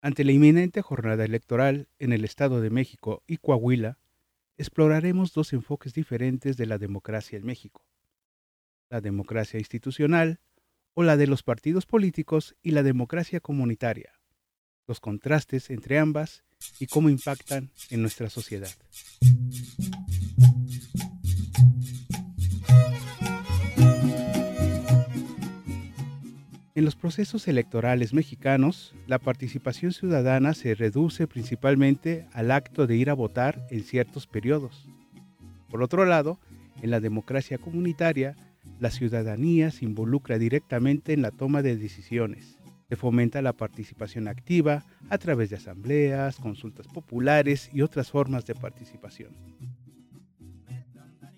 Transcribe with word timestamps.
Ante 0.00 0.22
la 0.22 0.30
inminente 0.30 0.80
jornada 0.80 1.24
electoral 1.24 1.88
en 1.98 2.12
el 2.12 2.24
Estado 2.24 2.60
de 2.60 2.70
México 2.70 3.24
y 3.26 3.38
Coahuila, 3.38 3.98
exploraremos 4.56 5.32
dos 5.32 5.52
enfoques 5.52 5.92
diferentes 5.92 6.56
de 6.56 6.66
la 6.66 6.78
democracia 6.78 7.36
en 7.36 7.44
México. 7.44 7.84
La 8.90 9.00
democracia 9.00 9.58
institucional 9.58 10.40
o 10.94 11.02
la 11.02 11.16
de 11.16 11.26
los 11.26 11.42
partidos 11.42 11.84
políticos 11.84 12.54
y 12.62 12.70
la 12.70 12.84
democracia 12.84 13.40
comunitaria, 13.40 14.12
los 14.86 15.00
contrastes 15.00 15.68
entre 15.70 15.98
ambas 15.98 16.44
y 16.78 16.86
cómo 16.86 17.08
impactan 17.08 17.70
en 17.90 18.00
nuestra 18.00 18.30
sociedad. 18.30 18.70
En 26.78 26.84
los 26.84 26.94
procesos 26.94 27.48
electorales 27.48 28.14
mexicanos, 28.14 28.94
la 29.08 29.18
participación 29.18 29.90
ciudadana 29.90 30.54
se 30.54 30.76
reduce 30.76 31.26
principalmente 31.26 32.28
al 32.32 32.52
acto 32.52 32.86
de 32.86 32.94
ir 32.94 33.10
a 33.10 33.14
votar 33.14 33.66
en 33.72 33.82
ciertos 33.82 34.28
periodos. 34.28 34.86
Por 35.68 35.82
otro 35.82 36.04
lado, 36.04 36.38
en 36.80 36.92
la 36.92 37.00
democracia 37.00 37.58
comunitaria, 37.58 38.36
la 38.78 38.92
ciudadanía 38.92 39.72
se 39.72 39.86
involucra 39.86 40.38
directamente 40.38 41.12
en 41.12 41.22
la 41.22 41.32
toma 41.32 41.62
de 41.62 41.76
decisiones. 41.76 42.60
Se 42.88 42.94
fomenta 42.94 43.42
la 43.42 43.54
participación 43.54 44.28
activa 44.28 44.84
a 45.10 45.18
través 45.18 45.50
de 45.50 45.56
asambleas, 45.56 46.36
consultas 46.36 46.86
populares 46.86 47.70
y 47.72 47.82
otras 47.82 48.12
formas 48.12 48.46
de 48.46 48.54
participación. 48.54 49.36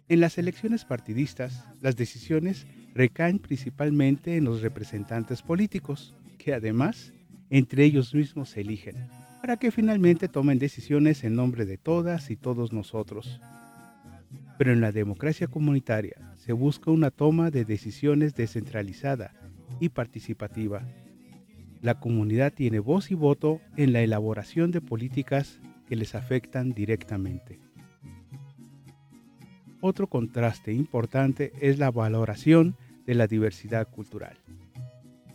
En 0.06 0.20
las 0.20 0.36
elecciones 0.36 0.84
partidistas, 0.84 1.64
las 1.80 1.96
decisiones 1.96 2.66
recaen 2.94 3.38
principalmente 3.38 4.36
en 4.36 4.44
los 4.44 4.62
representantes 4.62 5.42
políticos, 5.42 6.14
que 6.38 6.54
además 6.54 7.12
entre 7.50 7.84
ellos 7.84 8.14
mismos 8.14 8.50
se 8.50 8.60
eligen, 8.60 9.08
para 9.40 9.56
que 9.56 9.70
finalmente 9.70 10.28
tomen 10.28 10.58
decisiones 10.58 11.24
en 11.24 11.34
nombre 11.34 11.64
de 11.66 11.78
todas 11.78 12.30
y 12.30 12.36
todos 12.36 12.72
nosotros. 12.72 13.40
Pero 14.56 14.72
en 14.72 14.80
la 14.80 14.92
democracia 14.92 15.48
comunitaria 15.48 16.34
se 16.36 16.52
busca 16.52 16.90
una 16.90 17.10
toma 17.10 17.50
de 17.50 17.64
decisiones 17.64 18.34
descentralizada 18.34 19.34
y 19.80 19.88
participativa. 19.88 20.86
La 21.82 21.98
comunidad 21.98 22.52
tiene 22.52 22.78
voz 22.78 23.10
y 23.10 23.14
voto 23.14 23.60
en 23.76 23.92
la 23.92 24.02
elaboración 24.02 24.70
de 24.70 24.80
políticas 24.80 25.60
que 25.88 25.96
les 25.96 26.14
afectan 26.14 26.72
directamente. 26.72 27.58
Otro 29.80 30.08
contraste 30.08 30.72
importante 30.72 31.52
es 31.60 31.78
la 31.78 31.90
valoración 31.90 32.76
de 33.06 33.14
la 33.14 33.26
diversidad 33.26 33.88
cultural. 33.88 34.36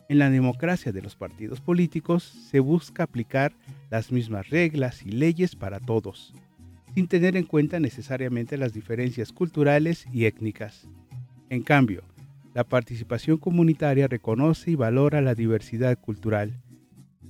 En 0.08 0.20
la 0.20 0.30
democracia 0.30 0.92
de 0.92 1.02
los 1.02 1.16
partidos 1.16 1.62
políticos 1.62 2.24
se 2.24 2.60
busca 2.60 3.04
aplicar 3.04 3.54
las 3.90 4.12
mismas 4.12 4.50
reglas 4.52 5.04
y 5.04 5.10
leyes 5.10 5.56
para 5.56 5.80
todos, 5.80 6.32
sin 6.94 7.08
tener 7.08 7.36
en 7.36 7.46
cuenta 7.46 7.80
necesariamente 7.80 8.58
las 8.58 8.72
diferencias 8.72 9.32
culturales 9.32 10.06
y 10.14 10.26
étnicas. 10.26 10.88
En 11.50 11.64
cambio, 11.64 12.04
la 12.54 12.64
participación 12.64 13.38
comunitaria 13.38 14.08
reconoce 14.08 14.72
y 14.72 14.76
valora 14.76 15.22
la 15.22 15.34
diversidad 15.34 16.00
cultural, 16.00 16.62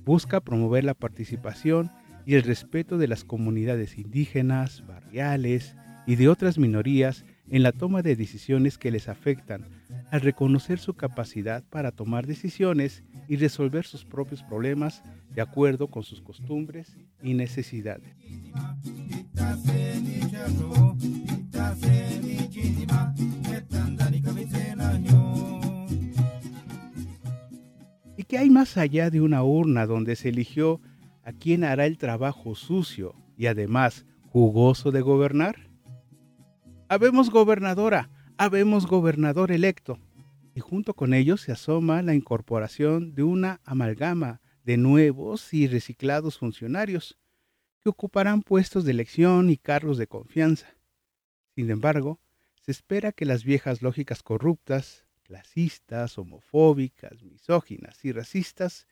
busca 0.04 0.40
promover 0.40 0.84
la 0.84 0.94
participación 0.94 1.90
y 2.26 2.34
el 2.34 2.42
respeto 2.42 2.98
de 2.98 3.08
las 3.08 3.24
comunidades 3.24 3.96
indígenas, 3.96 4.86
barriales 4.86 5.74
y 6.06 6.16
de 6.16 6.28
otras 6.28 6.58
minorías 6.58 7.24
en 7.48 7.62
la 7.62 7.72
toma 7.72 8.02
de 8.02 8.16
decisiones 8.16 8.78
que 8.78 8.90
les 8.90 9.08
afectan, 9.08 9.66
al 10.10 10.20
reconocer 10.20 10.78
su 10.78 10.94
capacidad 10.94 11.64
para 11.64 11.92
tomar 11.92 12.26
decisiones 12.26 13.02
y 13.28 13.36
resolver 13.36 13.84
sus 13.84 14.04
propios 14.04 14.42
problemas 14.42 15.02
de 15.34 15.42
acuerdo 15.42 15.88
con 15.88 16.02
sus 16.02 16.20
costumbres 16.20 16.96
y 17.22 17.34
necesidades. 17.34 18.14
¿Y 28.16 28.24
qué 28.24 28.38
hay 28.38 28.50
más 28.50 28.76
allá 28.76 29.10
de 29.10 29.20
una 29.20 29.42
urna 29.42 29.86
donde 29.86 30.16
se 30.16 30.30
eligió 30.30 30.80
a 31.22 31.32
quien 31.32 31.64
hará 31.64 31.86
el 31.86 31.98
trabajo 31.98 32.54
sucio 32.54 33.14
y 33.36 33.46
además 33.46 34.06
jugoso 34.30 34.90
de 34.90 35.00
gobernar? 35.00 35.65
Habemos 36.88 37.30
gobernadora, 37.30 38.10
habemos 38.38 38.86
gobernador 38.86 39.50
electo. 39.50 39.98
Y 40.54 40.60
junto 40.60 40.94
con 40.94 41.14
ellos 41.14 41.40
se 41.40 41.50
asoma 41.50 42.00
la 42.00 42.14
incorporación 42.14 43.12
de 43.12 43.24
una 43.24 43.60
amalgama 43.64 44.40
de 44.62 44.76
nuevos 44.76 45.52
y 45.52 45.66
reciclados 45.66 46.38
funcionarios 46.38 47.18
que 47.80 47.88
ocuparán 47.88 48.42
puestos 48.42 48.84
de 48.84 48.92
elección 48.92 49.50
y 49.50 49.56
cargos 49.56 49.98
de 49.98 50.06
confianza. 50.06 50.76
Sin 51.56 51.70
embargo, 51.70 52.20
se 52.62 52.70
espera 52.70 53.10
que 53.10 53.24
las 53.24 53.42
viejas 53.42 53.82
lógicas 53.82 54.22
corruptas, 54.22 55.04
clasistas, 55.24 56.18
homofóbicas, 56.18 57.20
misóginas 57.24 58.04
y 58.04 58.12
racistas 58.12 58.86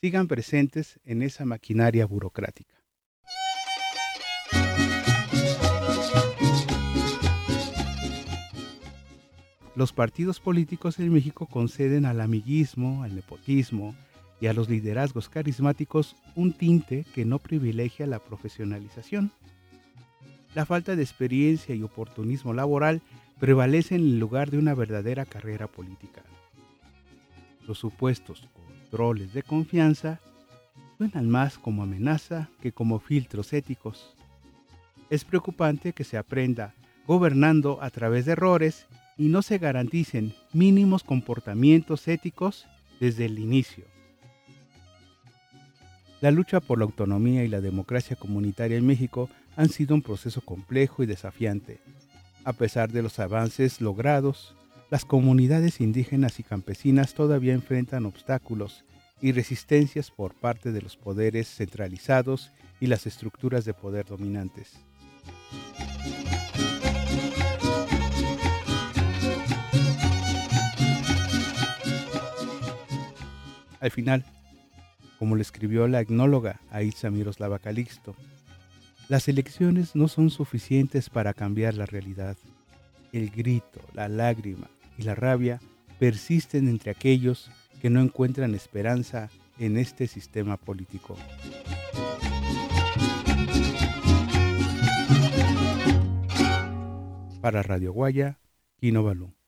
sigan 0.00 0.28
presentes 0.28 1.00
en 1.04 1.22
esa 1.22 1.44
maquinaria 1.44 2.06
burocrática. 2.06 2.79
Los 9.80 9.94
partidos 9.94 10.40
políticos 10.40 10.98
en 10.98 11.10
México 11.10 11.46
conceden 11.46 12.04
al 12.04 12.20
amiguismo, 12.20 13.02
al 13.02 13.14
nepotismo 13.14 13.94
y 14.38 14.46
a 14.46 14.52
los 14.52 14.68
liderazgos 14.68 15.30
carismáticos 15.30 16.16
un 16.36 16.52
tinte 16.52 17.06
que 17.14 17.24
no 17.24 17.38
privilegia 17.38 18.06
la 18.06 18.18
profesionalización. 18.18 19.32
La 20.54 20.66
falta 20.66 20.96
de 20.96 21.02
experiencia 21.02 21.74
y 21.74 21.82
oportunismo 21.82 22.52
laboral 22.52 23.00
prevalece 23.38 23.94
en 23.94 24.20
lugar 24.20 24.50
de 24.50 24.58
una 24.58 24.74
verdadera 24.74 25.24
carrera 25.24 25.66
política. 25.66 26.24
Los 27.66 27.78
supuestos 27.78 28.46
controles 28.52 29.32
de 29.32 29.42
confianza 29.42 30.20
suenan 30.98 31.30
más 31.30 31.56
como 31.56 31.84
amenaza 31.84 32.50
que 32.60 32.72
como 32.72 32.98
filtros 32.98 33.54
éticos. 33.54 34.14
Es 35.08 35.24
preocupante 35.24 35.94
que 35.94 36.04
se 36.04 36.18
aprenda 36.18 36.74
gobernando 37.06 37.78
a 37.80 37.88
través 37.88 38.26
de 38.26 38.32
errores 38.32 38.86
y 39.20 39.28
no 39.28 39.42
se 39.42 39.58
garanticen 39.58 40.32
mínimos 40.54 41.04
comportamientos 41.04 42.08
éticos 42.08 42.66
desde 43.00 43.26
el 43.26 43.38
inicio. 43.38 43.84
La 46.22 46.30
lucha 46.30 46.60
por 46.60 46.78
la 46.78 46.86
autonomía 46.86 47.44
y 47.44 47.48
la 47.48 47.60
democracia 47.60 48.16
comunitaria 48.16 48.78
en 48.78 48.86
México 48.86 49.28
han 49.56 49.68
sido 49.68 49.94
un 49.94 50.00
proceso 50.00 50.40
complejo 50.40 51.02
y 51.02 51.06
desafiante. 51.06 51.80
A 52.44 52.54
pesar 52.54 52.92
de 52.92 53.02
los 53.02 53.18
avances 53.18 53.82
logrados, 53.82 54.54
las 54.90 55.04
comunidades 55.04 55.82
indígenas 55.82 56.40
y 56.40 56.42
campesinas 56.42 57.12
todavía 57.12 57.52
enfrentan 57.52 58.06
obstáculos 58.06 58.86
y 59.20 59.32
resistencias 59.32 60.10
por 60.10 60.32
parte 60.32 60.72
de 60.72 60.80
los 60.80 60.96
poderes 60.96 61.46
centralizados 61.46 62.52
y 62.80 62.86
las 62.86 63.06
estructuras 63.06 63.66
de 63.66 63.74
poder 63.74 64.06
dominantes. 64.06 64.80
Al 73.80 73.90
final, 73.90 74.24
como 75.18 75.36
le 75.36 75.42
escribió 75.42 75.88
la 75.88 76.00
etnóloga 76.00 76.60
Aitza 76.70 77.10
Miroslava 77.10 77.58
Calixto, 77.58 78.14
las 79.08 79.26
elecciones 79.26 79.96
no 79.96 80.06
son 80.06 80.30
suficientes 80.30 81.10
para 81.10 81.34
cambiar 81.34 81.74
la 81.74 81.86
realidad. 81.86 82.36
El 83.12 83.30
grito, 83.30 83.80
la 83.94 84.08
lágrima 84.08 84.70
y 84.98 85.02
la 85.02 85.14
rabia 85.14 85.60
persisten 85.98 86.68
entre 86.68 86.90
aquellos 86.90 87.50
que 87.80 87.90
no 87.90 88.00
encuentran 88.00 88.54
esperanza 88.54 89.30
en 89.58 89.78
este 89.78 90.06
sistema 90.06 90.56
político. 90.58 91.16
Para 97.40 97.62
Radio 97.62 97.92
Guaya, 97.92 98.38
Kino 98.78 99.02
Balú. 99.02 99.39